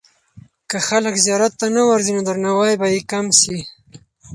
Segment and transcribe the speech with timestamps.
[0.69, 3.57] که خلک زیارت ته نه ورځي، نو درناوی به یې کم سي.